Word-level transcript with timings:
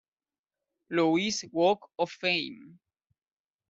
Louis 0.89 1.45
Walk 1.51 1.87
of 1.99 2.09
Fame. 2.09 2.79